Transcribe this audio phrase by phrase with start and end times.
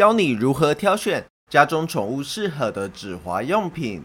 [0.00, 4.02] 教你如何挑选家中宠物适合的止滑用品。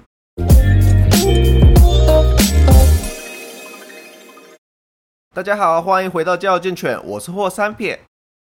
[5.33, 7.97] 大家好，欢迎回到教育健犬，我是霍三撇。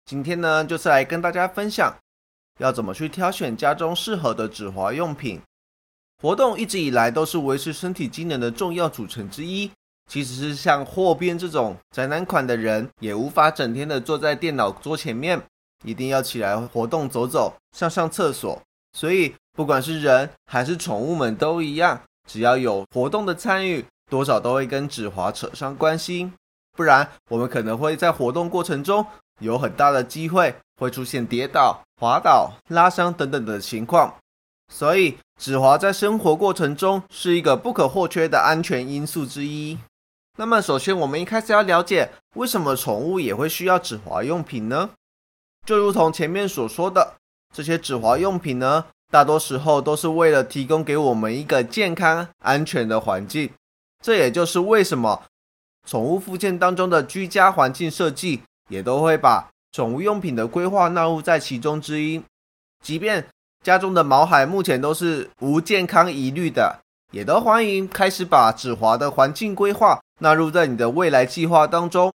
[0.06, 1.94] 今天呢，就是来跟大家分享
[2.60, 5.42] 要怎么去挑选家中适合的止滑用品。
[6.24, 9.70] 活动一直以来都是维持身体机能的重要组成之一。
[10.10, 15.42] 其实是像霍边这种宅男款的人，也无法整天的坐在电脑桌前面，
[15.84, 18.62] 一定要起来活动走走，上上厕所。
[18.94, 26.32] 所以不管是人还是宠物们都一样，只要有活动的参与，多少都会跟止滑扯上关系。
[26.76, 29.06] 不然我们可能会在活动过程中
[29.40, 34.16] 有很大的机会会出现跌倒、滑倒、拉伤等等的情况。
[34.74, 39.78] 所以止滑在生活过程中是一个不可或缺的安全因素之一。
[40.38, 44.90] 那么，首先我们一开始要了解，为什么宠物也会需要止滑用品呢？
[45.66, 47.16] 就如同前面所说的，
[47.54, 53.50] 这些止滑用品呢，大多时候都是为了提供给我们一个健康、安全的环境。
[54.04, 55.24] 这也就是为什么
[55.88, 62.24] 宠物附件当中的居家环境设计，也都会把宠物用品的规划纳入在其中之一。
[62.84, 63.28] 即便
[63.64, 66.80] 家中的毛孩目前都是无健康疑虑的，
[67.12, 70.00] 也都欢迎开始把止滑的环境规划。
[70.20, 72.14] 纳入在你的未来计划当中，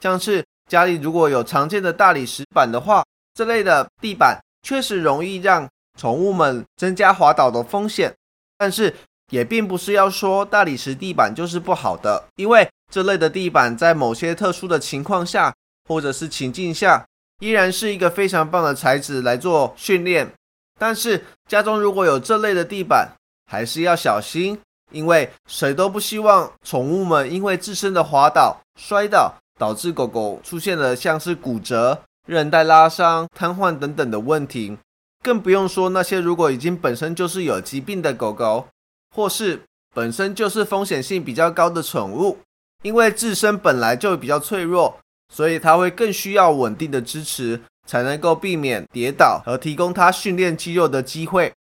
[0.00, 5.68] 像是家里如果有常见的大理石板的话，这类的地板确实容易让
[5.98, 8.12] 宠物们增加滑倒的风险。
[8.58, 8.94] 但是
[9.30, 15.54] 也并不是要说大理石地板就是不好的，因为这类的地板在某些特殊的情况下
[15.88, 17.04] 或者是情境下，
[17.40, 20.32] 依然是一个非常棒的材质来做训练。
[20.78, 23.08] 但是家中如果有这类的地板，
[23.50, 24.58] 还是要小心。
[24.90, 34.76] 因为谁都不希望宠物们因为自身的滑倒、摔倒，导致狗狗出现了像是骨折、韧带拉伤、瘫痪等等的问题。
[35.22, 38.66] 更不用说那些如果已经本身就是有疾病的狗狗，
[39.14, 39.62] 或是
[39.94, 42.38] 本身就是风险性比较高的宠物，
[42.82, 44.98] 因为自身本来就比较脆弱，
[45.32, 51.52] 所以它会更需要稳定的支持，才能够避免跌倒和提供它训练肌肉的机会。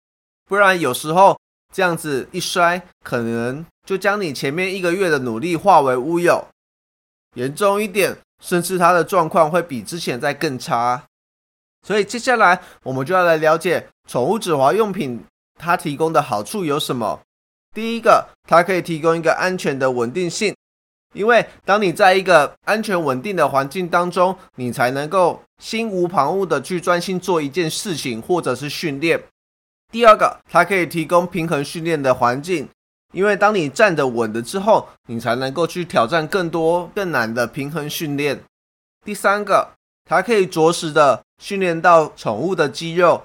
[0.49, 1.39] 不然有时候。
[1.73, 6.45] 这样子一摔，可能就将你前面一个月的努力化为乌有。
[7.35, 11.05] 严重一点，甚至他的状况会比之前再更差。
[11.87, 15.25] 所以接下来我们就要来了解宠物止滑用品
[15.59, 17.21] 它提供的好处有什么。
[17.75, 20.55] 第一个，它可以提供一个安全的稳定性，
[21.15, 29.23] 因为当你在一个安全稳定的环境当中，你才能够心无旁骛的去专心做一件事情或者是训练。
[29.93, 32.69] 第二个，它可以提供平衡训练的环境，
[33.13, 38.41] 因为当你站得稳了之后，你才能够去挑战更多更难的平衡训练。
[39.05, 39.71] 第三个，
[40.05, 43.25] 它可以着实的训练到宠物的肌肉。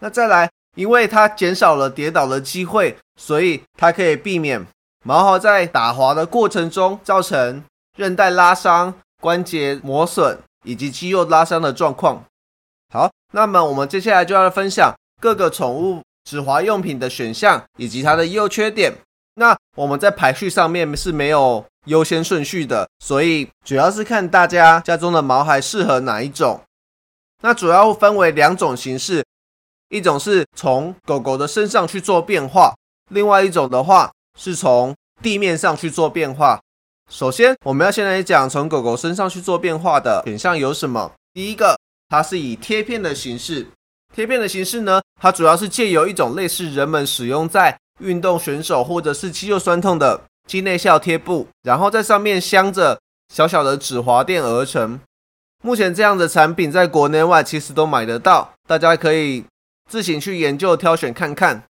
[0.00, 4.66] 那再来，因为它减少了跌倒的机会，所以它可以避免
[5.04, 7.62] 毛孩在打滑的过程中造成
[7.96, 12.24] 韧带拉伤、关节磨损以及肌肉拉伤的状况。
[12.92, 14.94] 好，那么我们接下来就要分享。
[15.20, 18.94] 各个宠物止滑用品的选项以及它的优缺点，
[19.40, 26.60] 那我们在排序上面是没有优先顺序的，所以主要是看大家家中的毛孩适合哪一种。
[27.40, 29.24] 那主要分为两种形式，
[29.88, 32.74] 一种是从狗狗的身上去做变化，
[33.08, 36.60] 另外一种的话是从地面上去做变化。
[37.10, 41.10] 首先，我们要先来讲从狗狗身上去做变化的选项有什么。
[41.32, 41.78] 第一个，
[42.10, 43.66] 它是以贴片的形式。
[44.14, 53.00] 贴片的形式呢，它主要是借由一种类似人们使用在运动选手或者是肌肉酸痛的肌内效贴布，然后在上面镶着
[53.32, 55.00] 小小的止滑垫而成。
[55.62, 59.44] 目前这样的产品在国内外其实都买得到，大家可以
[59.88, 61.62] 自行去研究挑选看看。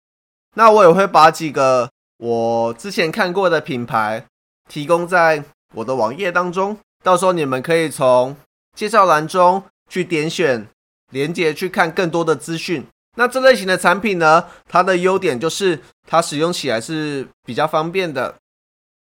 [0.56, 4.26] 那我也会把几个我之前看过的品牌
[4.70, 5.44] 提供在
[5.76, 8.36] 我的网页当中，到时候你们可以从
[8.76, 10.68] 介绍栏中去点选。
[11.12, 12.86] 连接去看更多的资讯。
[13.16, 18.36] 那这类型的产品呢，它的优点就是它使用起来是比较方便的，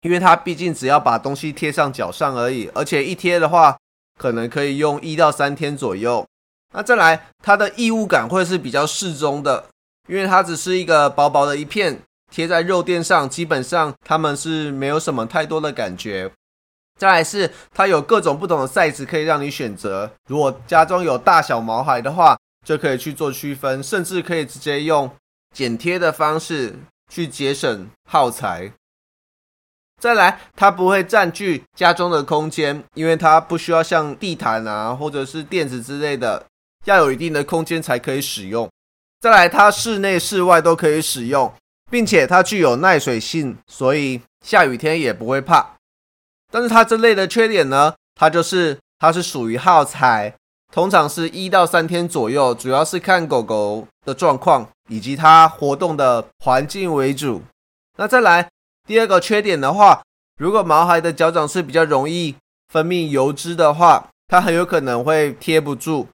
[0.02, 3.76] 因为它毕竟只要把东西贴上脚上而已，而且一贴的话，
[4.18, 6.26] 可能可以用一到三天左右。
[6.72, 9.66] 那再来，它的异物感会是比较适中的，
[10.08, 12.00] 因为它只是一个薄薄的一片
[12.30, 16.30] 贴在肉垫上，基本上它们是没有什么太多的感觉。
[16.98, 20.10] 再来是它有各种不同的 size 可以让你选择。
[20.28, 25.10] 如果家中有大小毛孩的话，就可以去做区分，甚至可以直接用
[25.54, 26.74] 剪贴的方式
[27.10, 28.72] 去节省耗材。
[30.00, 36.46] 再来，它不会占据家中的空间，因为它不需要像地毯啊或者是垫子之类的
[36.86, 38.66] 要有一定的空间才可以使用。
[39.20, 41.52] 再来，它室内室外都可以使用，
[41.90, 45.76] 并且它具有耐水性，所以下雨天也不会怕。
[46.50, 50.34] 但是它这类的缺点呢，它就是它是属于耗材，
[50.70, 57.42] 通常是一到三天左右，主要是看狗狗的状况以及它活动的环境为主。
[57.96, 58.48] 那再来
[58.86, 60.02] 第二个缺点的话，
[60.38, 62.36] 如果毛孩的脚掌是比较容易
[62.68, 66.06] 分泌油脂的话，它很有可能会贴不住。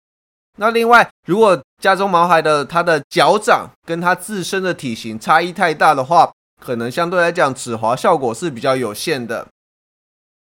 [0.58, 9.46] 那另外，如果家中毛孩的它的脚掌跟它自身的体型差异太大的话，可能相对来讲止滑效果是比较有限的。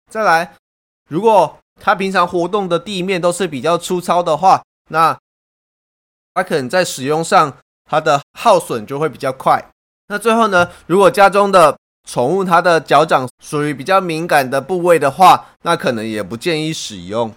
[0.08, 0.54] 再来，
[1.08, 5.16] 如果它平常活动的地面都是比较粗糙的话，那
[6.34, 9.70] 它可能在使用上它的耗损就会比较快。
[10.08, 11.76] 那最后呢，如果家中的
[12.08, 17.34] 宠物它的脚掌属于比较敏感的部位的话，那可能也不建议使用。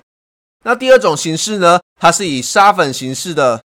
[0.64, 1.80] 那第二种形式呢？
[2.00, 3.62] 它是以沙粉形式的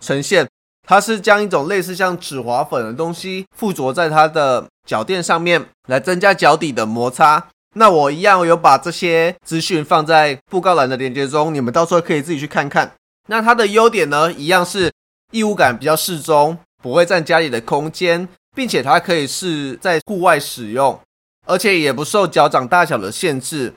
[0.00, 0.48] 呈现，
[0.86, 7.48] 它是将一种类似像止滑粉的东西附着在它的脚垫上面，来增加脚底的摩擦。
[7.74, 12.92] 那我一样有把这些资讯放在布告栏的链接中，你们到时候可以自己去看看。
[13.28, 14.92] 那它的优点呢，一样是
[15.30, 21.00] 异物感比较适中，不会占家里的空间，并且它可以是在户外使用，
[21.46, 23.74] 而且也不受脚掌大小的限制。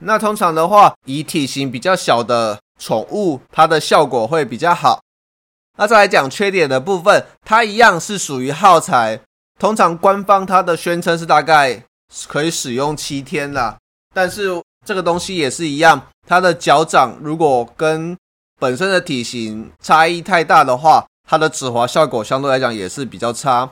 [0.00, 5.00] 那通常的话，以体型比较小的宠物，它的效果会比较好。
[5.78, 9.20] 那再来讲缺点的部分，它一样是属于耗材。
[9.58, 11.84] 通常官方它的宣称是大概
[12.28, 13.76] 可以使用七天啦，
[14.14, 14.48] 但是
[14.86, 18.16] 这个东西也是一样，它的脚掌如果跟
[18.60, 23.70] 本身的体型差异太大的话，它的止滑效果相对来讲也是比较差。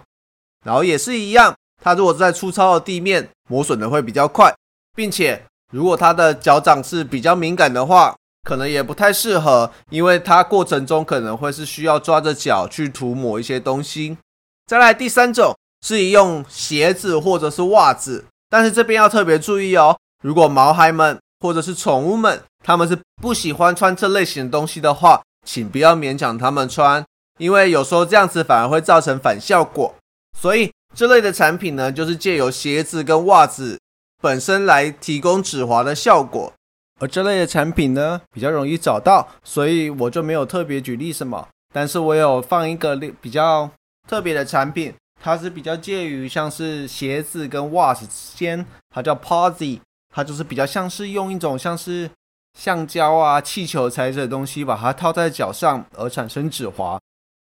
[0.65, 4.55] 然后也是一样，它如果在粗糙的地面，磨损的会比较快，
[4.95, 5.45] 并且。
[5.73, 14.19] 如果它的脚掌是比较敏感的话，可能也不太适合，因为它过程中可能会是需要抓着脚去涂抹一些东西。
[14.67, 27.02] 再来第三种是用鞋子或者是袜子，但是这边要特别注意哦，如果毛孩们或者是宠物们他们是不喜欢穿这类型的东西的话，请不要勉强他们穿，
[27.38, 29.94] 因为有时候这样子反而会造成反效果。
[30.38, 33.78] 所以这类的产品呢，就是借由鞋子跟袜子。
[34.20, 36.52] 本身来提供止滑的效果，
[37.00, 41.49] 而这类的产品呢比较容易找到，所以我就没有特别举例什么。
[41.72, 43.70] 但是我有放一个比较
[44.06, 44.93] 特别的产品，
[45.25, 49.79] 它是比较介于像是鞋子跟袜子之间，它叫 Posy，
[50.13, 52.11] 它就是比较像是用一种像是
[52.59, 56.99] 橡胶啊、气球材质的东西把它套在脚上而产生止滑。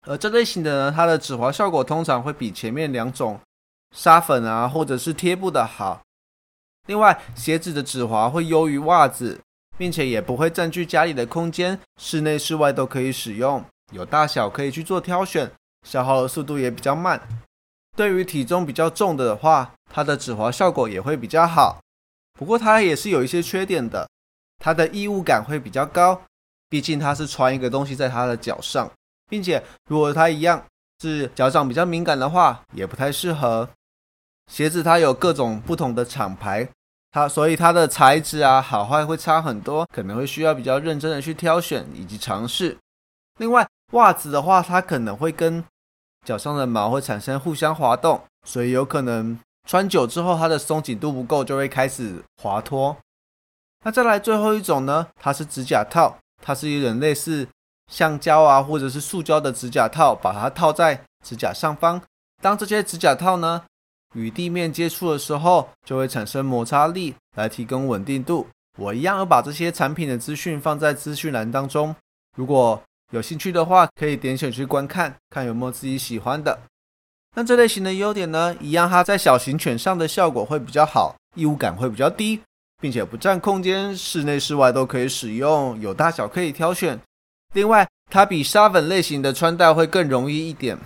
[0.07, 3.41] 而这类型的呢，它的止滑效果通常会比前面两种
[3.93, 6.01] 沙粉啊或者是贴布的好。
[6.87, 9.41] 另外，鞋子的指滑会优于袜子，
[9.77, 15.51] 并且也不会占据家里的空间，室内室外都可以使用，有大小可以去做挑选，
[15.83, 17.21] 消耗的速度也比较慢。
[17.97, 21.81] 对于体重比较重的话，它的止滑效果也会比较好。
[22.39, 24.07] 不过它也是有一些缺点的，
[24.63, 26.21] 它的异物感会比较高，
[26.69, 28.91] 毕竟它是穿一个东西在它的脚上，
[29.29, 30.63] 并且如果它一样
[31.01, 33.69] 是脚掌比较敏感的话，也不太适合。
[34.53, 36.69] 鞋子它有各种不同的厂牌。
[37.13, 42.77] 它所以它的材质啊好坏会差很多，可能会需要比较认真的去挑选以及尝试。
[43.39, 45.65] 另外袜子的话，它可能会跟
[46.27, 52.95] 脚上的毛会产生互相滑动，所以有可能穿久之后它的松紧度不够，就会开始滑脱。
[53.85, 57.49] 那再来最后一种呢，它是指甲套，它是一种类似
[57.91, 62.03] 橡胶啊或者是塑胶的指甲套，把它套在指甲上方。
[62.43, 63.63] 当这些指甲套呢。
[64.15, 68.47] 与地面接触的时候，就会产生摩擦力来提供稳定度。
[68.79, 71.95] 我一样要把这些产品的资讯放在资讯栏当中，
[72.35, 72.81] 如果
[73.13, 76.59] 有兴趣的话，可以点选去观看，看有没有自己喜欢的。
[77.37, 82.41] 那这类型的优点呢，一样它在小型犬上的效果会比较好，异物感会比较低，
[82.81, 86.99] 并且不占空间，室内室外都可以使用，有大小可以挑选。
[87.55, 90.77] 另外，它比沙粉类型的穿戴会更容易一点。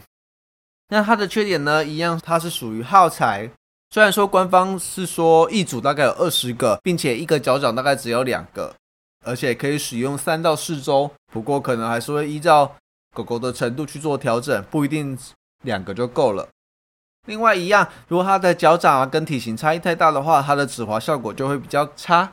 [0.88, 1.84] 那它的缺点呢？
[1.84, 3.48] 一样，它是属于耗材。
[3.92, 8.74] 虽然说官方是说一组大概有二十个，并且一个脚掌大概只有两个，
[9.24, 11.10] 而且可以使用三到四周。
[11.30, 12.76] 不过可能还是会依照
[13.14, 15.18] 狗狗的程度去做调整，不一定
[15.62, 16.48] 两个就够了。
[17.26, 22.32] 另外一样，如果它的脚掌啊跟体型差异太大的话，它的止滑效果就会比较差，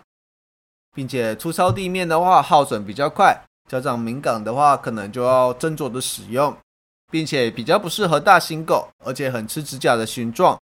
[0.95, 3.39] 并且粗糙地面的话耗损比较快，
[3.69, 6.55] 脚掌敏感的话可能就要斟酌的使用。
[7.09, 10.59] 并且比较不适合大型狗，而且很吃指甲的形状。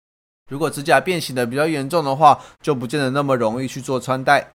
[0.51, 4.51] 如果指甲变形的比较严重的话，就不见得那么容易去做穿戴。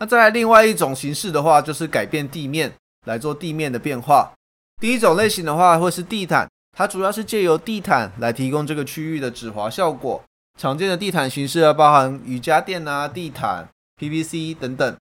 [0.00, 2.72] 那再来另外一种形式的话，就是改变地面。
[3.06, 4.32] 来做地面的变化。
[4.80, 10.22] 第一种类型的话，会是地毯，它主要是借由地毯来提供这个区域的止滑效果。
[10.58, 13.68] 常见的地毯形式啊，包含瑜伽垫啊、地毯、
[14.00, 14.96] PVC 等等。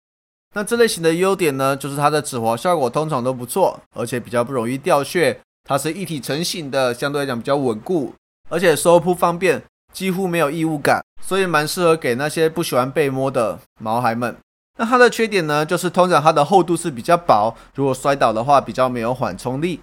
[0.54, 5.38] 那这类型的优点呢，就是它的止滑效果通常都不错，而且比较不容易掉屑。
[5.68, 8.14] 它是一体成型的，相对来讲比较稳固，
[8.48, 9.62] 而且收铺方便，
[9.92, 14.36] 几乎没有异物感，所以蛮适合给那些不喜欢被摸的毛孩们。
[14.76, 19.80] 那它的缺点呢，就是通常它的厚度是比较薄，如果摔倒的话比较没有缓冲力，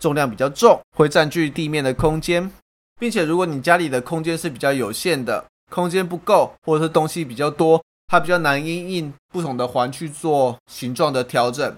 [0.00, 2.50] 重量比较重，会占据地面的空间，
[2.98, 11.76] 并且如果你家里的空间是比较有限的，空间不够，或者是东西比较多，它比较难因应不同的环去做形状的调整。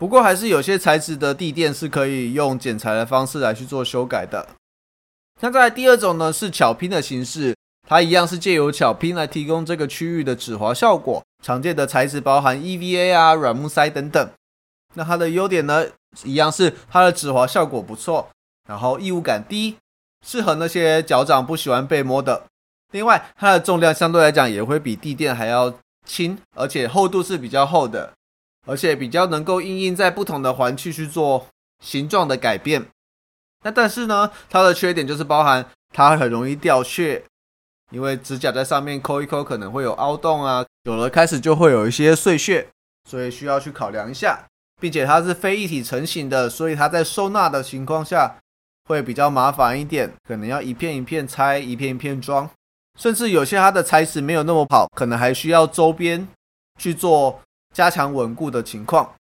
[0.00, 4.48] 不过还是有些材质的地垫是可以用剪裁的方式来去做修改的。
[5.40, 7.54] 那在第二种呢是巧拼的形式，
[7.92, 11.22] 它一样是借由巧拼来提供这个区域的止滑效果。
[11.42, 14.30] 常见的材质包含 EVA 啊、软木塞等等。
[14.94, 15.84] 那它的优点呢，
[16.24, 18.30] 一样是它的止滑效果不错，
[18.68, 19.76] 然后异物感低，
[20.26, 22.44] 适合那些脚掌不喜欢被摸的。
[22.92, 25.74] 另外，它的重量相对来讲也会比地垫还要
[26.06, 28.12] 轻，而且厚度是比较厚的。
[28.66, 31.48] 而且比较能够应用在不同的环区去做
[31.84, 32.86] 形状的改变。
[33.64, 37.24] 那但是呢，它的缺点就是包含它很容易掉屑，
[37.92, 42.66] 因为指甲在上面抠一抠可能会有凹洞啊，有了开始就会有一些碎屑，
[43.08, 44.44] 所以需要去考量一下。
[44.80, 48.34] 并且它是非一体成型的，所以它在收纳的情况下
[48.88, 52.50] 会比较麻烦一点，可能要一片一片拆，一片一片装，
[52.98, 56.26] 甚至有些它的材质没有那么好，可能还需要周边
[56.80, 57.40] 去做。
[57.74, 59.14] 加强稳固的情况。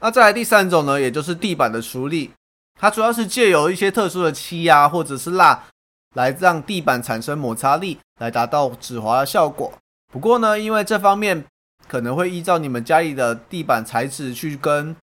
[0.00, 2.32] 那再来第三种呢，也就是地板的处理，
[2.80, 5.64] 它主要是借由一些特殊的漆啊，或者是蜡，
[6.14, 9.72] 来让地板产生摩擦力，来达到止滑的效果。
[10.12, 11.44] 不过呢，因为这方面
[11.86, 14.96] 可能会依照你们家里的地板材质去跟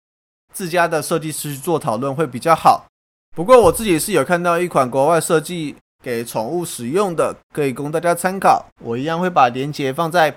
[0.55, 2.87] 自家的设计师去做讨论会比较好。
[3.35, 8.67] 不过我自己是有看到一款国外设计给宠物使用的，可以供大家参考。
[8.83, 10.35] 我一样会把链接放在。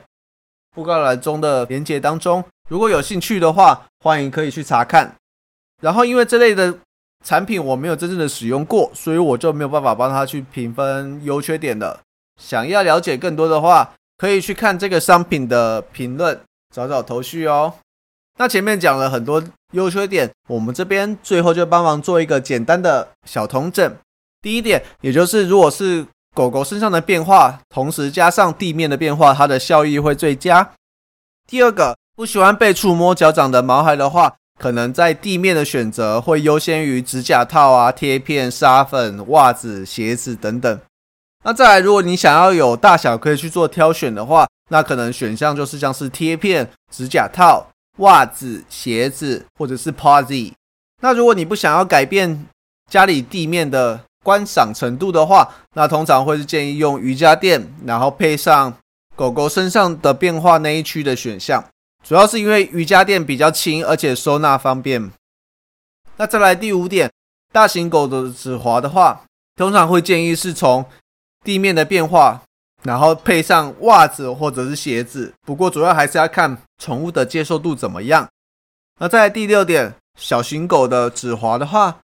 [0.74, 5.14] 布告栏中的连接当中，如果有兴趣的话，欢迎可以去查看。
[5.82, 6.74] 然后，因为这类的
[7.24, 12.00] 产品我没有真正的使用过，所以我就没有办法帮他去评分优缺点的。
[12.42, 16.40] 想要了解更多的话，可以去看这个商品的评论，
[16.74, 17.74] 找找头绪哦。
[18.40, 23.96] 那前面讲了很多优缺点，我们这边最后就帮忙做一个简单的小统整。
[24.42, 30.72] 第一点，也就是如果是狗狗身上的变化，同时加上地面的变化，它的效益会最佳。
[31.48, 40.80] 第二个，不喜欢被触摸脚掌的毛孩的话，可能在地面的选择会优先于指甲套啊、贴片、沙粉、袜子、鞋子等等。
[41.44, 50.52] 那再来，如果你想要有大小可以去做挑选的话，那可能选项就是像是贴片、指甲套、袜子、鞋子或者是 Posy。
[51.02, 52.46] 那如果你不想要改变
[52.88, 58.72] 家里地面的，观赏程度的话，那通常会是建议用瑜伽垫，然后配上
[59.16, 61.66] 狗狗身上的变化那一区的选项。
[62.04, 65.12] 主要是因为瑜伽垫比较轻，而且收纳方便。
[66.18, 67.12] 那再来第五点，
[67.52, 69.24] 大型狗的止滑的话，
[69.56, 70.86] 通常会建议是从
[71.44, 72.42] 地面的变化，
[72.84, 75.34] 然后配上袜子或者是鞋子。
[75.46, 78.28] 不过主要还是要看宠物的接受度怎么样。
[79.00, 81.98] 那在第六点，小型狗的止滑的话。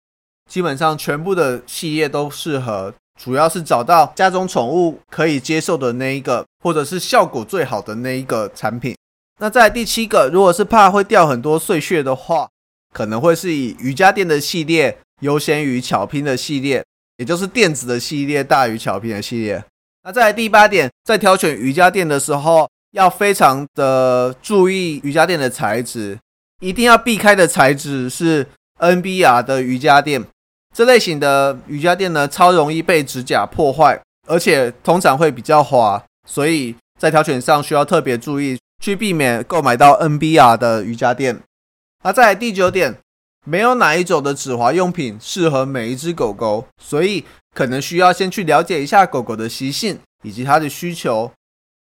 [0.49, 8.97] 基本上全部的系列都适合，主要是找到家中宠物可以接受的那一个，或者是效果最好的那一个产品。
[9.39, 12.49] 那在第七个，如果是怕会掉很多碎屑的话，
[12.93, 16.83] 可能会是以瑜伽垫的系列优先于巧拼的系列，
[17.19, 19.63] 也就是电子的系列大于巧拼的系列。
[20.05, 26.19] 那在第八点，在挑选瑜伽垫的时候，要非常的注意瑜伽垫的材质，
[26.61, 28.47] 一定要避开的材质是
[28.79, 30.25] NBR 的瑜伽垫。
[30.75, 41.43] 这类型的瑜伽垫呢，超容易被指甲破坏，而且通常会比较滑，所以在挑选上需要特别注意，去避免购买到 NBR 的瑜伽垫。
[42.03, 42.99] 那在第九点，
[43.45, 51.33] 没有哪一种的止滑用品适合每一只狗狗，所以可能需要先去了解一下狗狗的习性以及它的需求，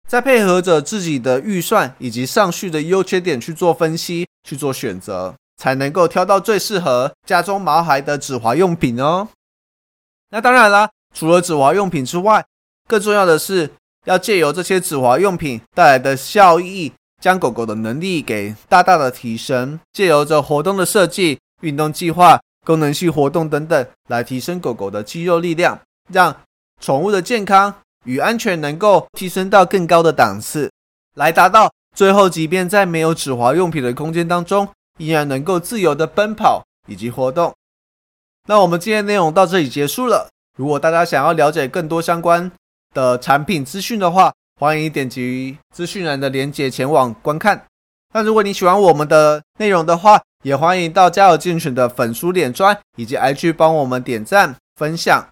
[0.07, 5.35] 再配合着自己的预算以及上述的优缺点去做分析，去做选择。
[5.55, 9.29] 才能够挑到最适合家中毛孩的止滑用品哦。
[10.31, 12.43] 那当然啦，除了止滑用品之外，
[12.88, 13.71] 更重要的是
[14.05, 16.91] 要借由这些止滑用品带来的效益，
[17.22, 19.79] 将狗狗的能力给大大的提升。
[19.91, 25.79] 借由着活动的设计、运动计划、功能性活动等等，来提升狗狗的肌肉力量，
[26.12, 26.36] 让
[26.81, 27.74] 宠物的健康
[28.05, 30.72] 与安全能够提升到更高的档次，
[31.15, 34.67] 来达到最后，即便在没有止滑用品的空间当中。
[35.00, 37.51] 依然能够自由的奔跑以及活动。
[38.48, 40.29] 那我们今天内容到这里结束了。
[40.55, 42.51] 如果大家想要了解更多相关
[42.93, 47.65] 的产品资讯的话，欢迎点击资讯栏的链接前往观看。
[48.13, 55.27] 那如果你喜欢我们的内容的话，也欢迎到加油健全的粉书脸专以及 IG 帮我们点赞分享。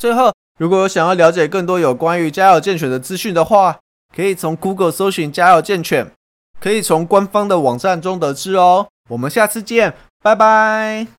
[0.00, 3.78] 最后，如果有想要了解更多有关于加油健全的资讯的话，
[4.14, 6.10] 可以从 Google 搜寻加油健全，
[6.60, 8.86] 可以从官方的网站中得知哦。
[9.10, 9.92] 我们下次见，
[10.22, 11.06] 拜拜。